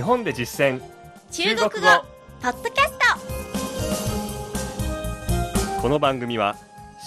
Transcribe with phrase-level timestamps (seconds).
[0.00, 0.80] 日本で実践。
[1.30, 1.70] 中国語。
[2.40, 2.92] ポッドキャス
[5.76, 6.56] トこの番組は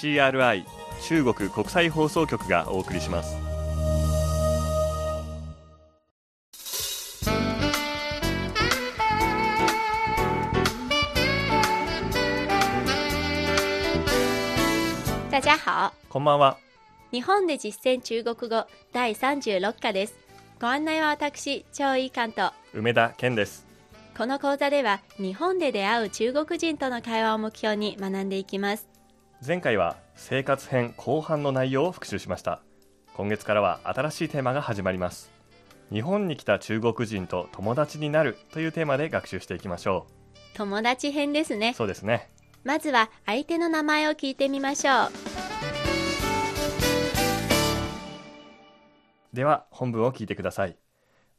[0.00, 0.64] CRI
[1.02, 3.36] 中国国際放送局がお送りします。
[15.30, 15.92] 大家好。
[16.08, 16.56] こんばんは。
[17.12, 20.14] 日本で実践中国語第36課です。
[20.58, 23.66] ご案内は私張井関と梅田健です。
[24.16, 28.88] この講座では日本で出会う中国人との会話を目標に学んでいきます。
[29.46, 32.60] 前回は生活編後半の内容を復習しました。
[33.14, 35.30] 今月からは新しいテーマが始まります。
[35.90, 40.06] 日本に来た中国人と友達になるというテーマで学習していきましょ
[40.54, 41.70] 友達編ですね。
[41.70, 42.28] うそうですね。
[42.64, 45.12] まずは相手の名前を聞いてみましょう。
[49.32, 50.76] では本文を聞いてください。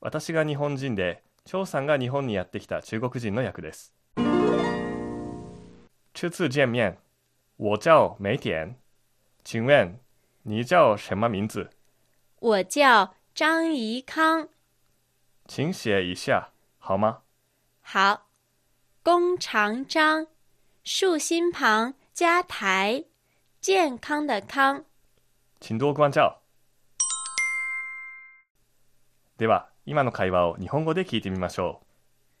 [0.00, 3.94] 私が日本人で張さんが日本にやってきた中国人の役です。
[6.12, 6.98] 初次见面。
[7.56, 8.74] 我叫梅田。
[9.44, 9.98] 请问
[10.42, 11.70] 你叫什么名字？
[12.40, 14.50] 我叫張怡康。
[15.46, 17.22] 请写一下好吗？
[17.80, 18.26] 好。
[19.02, 20.26] 弓長張
[20.84, 23.06] 豎心旁加台。
[23.62, 24.84] 健康的康。
[25.60, 26.42] 请多关照。
[29.38, 31.86] では今の会話を日本語で聞いてみましょう。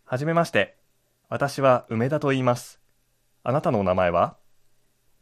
[0.04, 0.76] はじめまして。
[1.30, 2.78] 私は梅田と言います。
[3.42, 4.36] あなたのお名前は？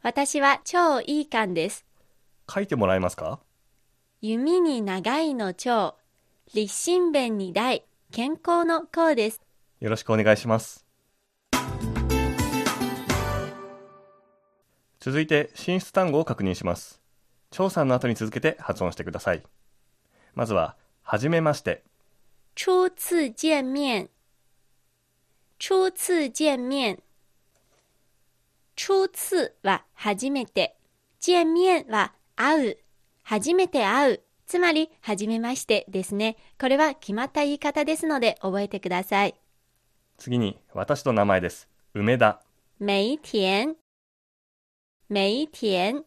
[0.02, 1.86] 私は超いい感です。
[2.52, 3.38] 書いてもらえますか？
[4.20, 5.94] 弓に長いの長
[6.52, 9.40] 立身弁に大健康の康です。
[9.78, 10.84] よろしくお願いします。
[14.98, 17.00] 続いて進出単語を確認します。
[17.52, 19.44] 張さんの後に続けて発音してください。
[20.34, 21.84] まずははじめまして
[22.58, 24.08] 初次见面。
[25.58, 27.02] 初次见面。
[28.74, 30.78] 初次は初めて。
[31.20, 32.78] 見面は会う。
[33.22, 34.22] 初めて会う。
[34.46, 36.38] つまりはじめましてですね。
[36.58, 39.34] これは決まった言い方ですので覚えてください。
[40.16, 41.68] 次に私の名前です。
[41.92, 42.40] 梅田。
[42.80, 43.74] 梅田。
[45.10, 46.04] 梅田。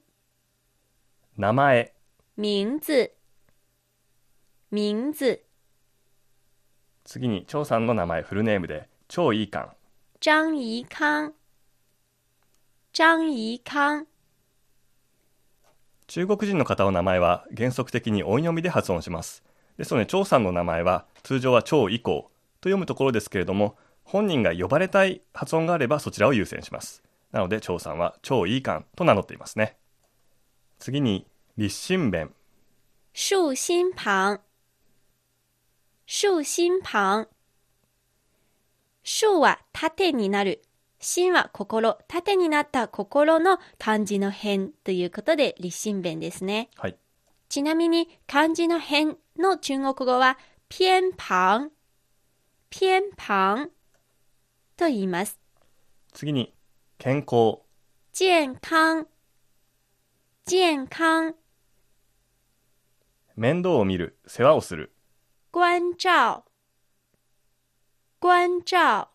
[1.38, 1.94] 名前。
[2.38, 3.12] 名字。
[4.72, 5.49] 名字
[7.10, 9.72] 次に張さんの名前フルネームで超いい感
[10.20, 11.34] 張怡康
[12.94, 14.06] 張怡康
[16.06, 19.42] 中国人の方の名前は原則的に音読みで発音します。
[19.80, 22.30] ですので張さんの名前は通常は超以降
[22.62, 27.02] と読むところですけれども本人が呼ばれたい発音があればそちらを優先します。
[27.32, 29.78] なので張さんは超いい感と名乗っていますね。
[30.78, 31.26] 次に
[31.58, 32.36] 立身弁。
[33.16, 34.42] 豎心旁
[36.12, 37.28] 豎心旁。
[39.04, 40.64] 豎は縦になる。
[41.00, 46.72] 心は心縦になった心の漢字の辺ということで立身弁ですね。
[46.78, 46.98] はい。
[47.48, 51.70] ちなみに漢字の辺の中国語は偏旁。
[52.72, 53.70] 偏旁
[54.78, 55.40] と言います。
[56.14, 56.56] 次に
[56.98, 57.60] 健康。
[58.18, 59.06] 健康。
[60.48, 61.36] 健康。
[63.36, 64.18] 面倒を見る。
[64.26, 64.92] 世話をする
[65.52, 66.44] 关照。
[68.20, 69.08] 关照。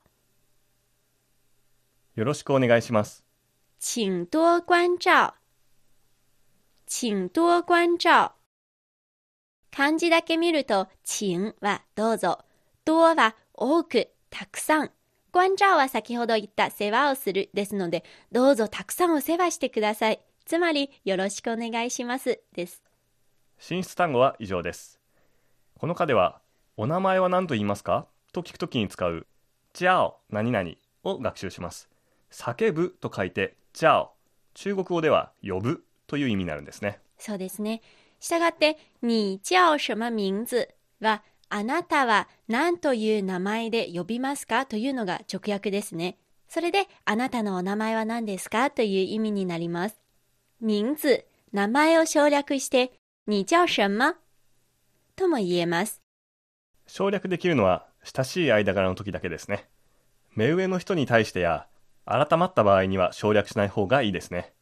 [2.16, 3.24] よろしくお願いします。
[3.78, 5.34] 请多关照。
[6.86, 8.32] 请多关照。
[9.70, 12.40] 漢字だけ見ると、請はどうぞ、
[12.84, 14.90] 多は多く、たくさん、
[15.30, 18.02] 关照は先ほど言った世話をするですので、
[18.32, 20.20] どうぞたくさんお世話してください。
[20.46, 22.82] つまり、よろしくお願いしますです。
[23.56, 25.03] 進出単語は以上です
[25.78, 26.40] この課では
[26.76, 28.06] お名前は何と言いますか？
[28.32, 29.26] と聞くときに使う
[29.72, 30.70] ジャオ何々
[31.02, 31.88] を学習します。
[32.30, 34.10] 叫ぶと書いてジャオ。
[34.54, 37.00] 中国語では呼ぶという意味になるんですね。
[37.18, 37.82] そうですね。
[38.20, 40.68] したがって、你叫什么名字？
[41.00, 44.66] は、あなたは何という名前で呼びますか？
[44.66, 46.18] というのが直訳ですね。
[46.48, 48.70] それで、あなたのお名前は何ですか？
[48.70, 50.00] という意味になります。
[50.60, 52.92] 名字、名前を省略して、
[53.26, 54.14] 你叫什么？
[55.16, 56.02] とも言えます。
[56.86, 59.68] 省略できるのは親しい間柄の時だけですね
[60.34, 61.66] 目上の人に対してや
[62.04, 64.52] 改まった場合には省略しない方がいいですね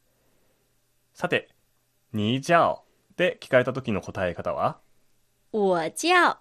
[1.15, 1.49] さて
[2.15, 2.85] 「にじゃお」
[3.17, 4.79] で聞かれた時の答え方は？
[5.53, 6.37] 我叫、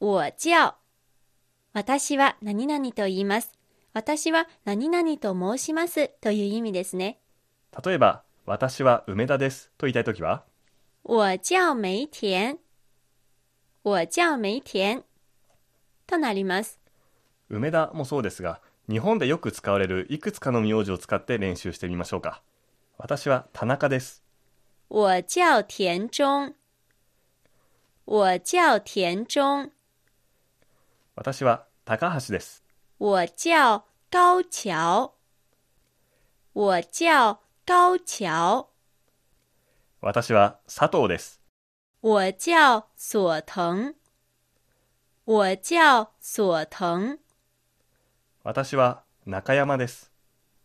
[0.00, 0.74] 我叫。
[1.72, 3.52] 私は何々と言います。
[3.94, 7.20] 私は何々と申しますという意味ですね。
[7.84, 10.42] 例えば「私は梅田です」と言いたい時は？
[11.04, 12.58] 我叫梅田。
[13.84, 15.02] 我叫梅田。
[16.06, 16.78] となります。
[17.48, 22.42] 梅田もそうですが、日本でよく使われるいくつかの名字を使って練習してみましょうか。
[22.96, 24.22] 私は田中です。
[24.88, 26.54] 我叫田中。
[28.06, 29.70] 我叫田中。
[31.16, 32.62] 私は高橋です。
[33.00, 35.12] 我叫高橋。
[36.54, 38.68] 我叫高橋。
[40.00, 41.41] 私は佐藤です。
[42.02, 43.94] 我叫佐藤。
[45.24, 47.20] 我叫佐藤。
[48.42, 50.10] 私は中山です。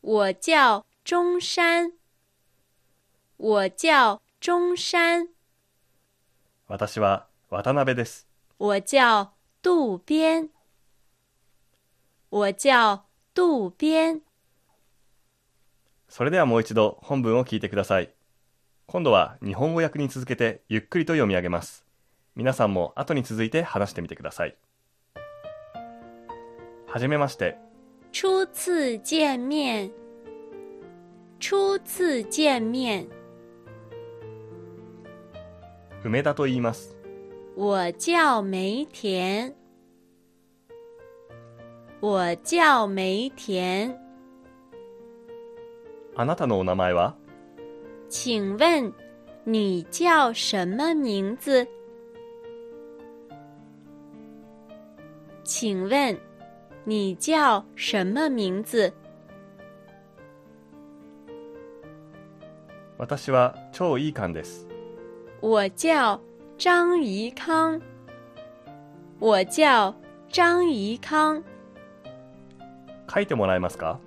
[0.01, 1.91] 我叫中山。
[3.37, 5.27] 我叫中山。
[6.67, 8.27] 私は渡辺です。
[8.57, 9.29] 我叫
[9.61, 10.49] 渡边。
[12.31, 13.03] 我叫
[13.35, 14.21] 渡边。
[16.09, 18.16] それではもう一度本文を聞いてください。
[18.89, 21.85] 今度は日本語訳に続けてゆっくりと読み上げます。
[22.37, 24.55] 皆さんも後に続いて話してみてください。
[26.87, 27.57] はじめまして。
[28.13, 29.91] 初次见面。
[31.37, 33.09] 初次见面。
[36.05, 36.95] 梅田と言います。
[37.57, 39.53] 我叫梅田。
[41.99, 43.97] 我叫梅田。
[46.15, 47.17] あなたのお名前は？
[48.09, 48.91] 请问
[49.43, 51.67] 你叫什么名字？
[55.43, 56.17] 请问
[56.85, 58.93] 你叫什么名字？
[62.97, 64.65] 私は超いい感です。
[65.41, 66.19] 我叫
[66.57, 67.81] 张怡康。
[69.19, 69.93] 我叫
[70.29, 71.43] 张怡康，
[73.07, 73.99] 書いてもらえますか？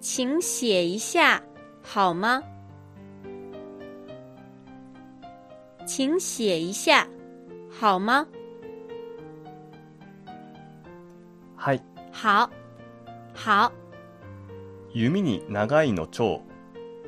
[0.00, 1.42] 请写一下
[1.82, 2.42] 好吗？
[5.96, 7.08] 请写一下
[7.70, 8.26] 好吗？
[11.56, 11.80] はい。
[12.12, 12.50] 好，
[13.34, 13.72] 好。
[14.92, 16.42] 弓に長いの長。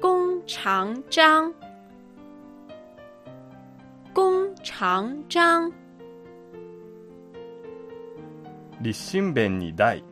[0.00, 1.52] 弓长张，
[4.14, 5.70] 弓长张。
[8.80, 10.02] 立身弁に大。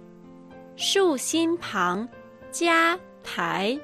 [0.77, 2.07] 竖心旁
[2.53, 3.81] 加台，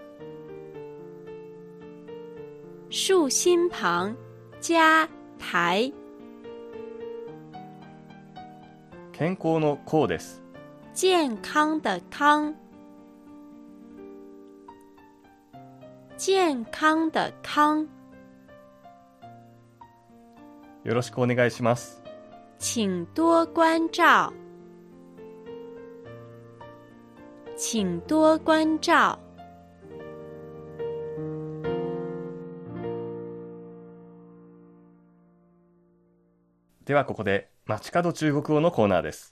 [2.90, 4.14] 竖心旁
[4.62, 5.08] 加
[5.40, 5.92] 台。
[9.12, 10.40] 健康の康です。
[10.94, 12.54] 健康的康，
[16.16, 17.88] 健康的康，
[20.84, 22.00] よろしくお願いします。
[22.60, 24.32] 请多关照，
[27.56, 29.18] 请多关照。
[36.84, 39.30] ではここで街角中国語のコーナーです。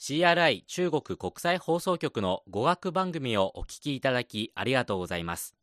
[0.00, 5.54] CRI 中国国際放送局の語学番組をお聞きいただきありがとうございます。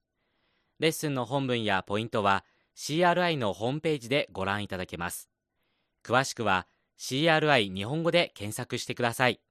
[0.80, 2.46] レッスンの本文やポイントは
[2.78, 5.30] CRI のホームページでご覧いただけます。
[6.06, 6.68] 詳しくは
[6.98, 9.42] CRI 日本語で検索してください。